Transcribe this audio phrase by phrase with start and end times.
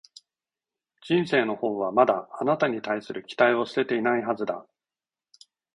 [1.03, 4.65] 人生のほうはまだ、あなたに対する期待を捨てていないはずだ